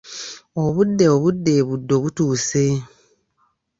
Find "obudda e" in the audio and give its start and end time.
1.15-1.61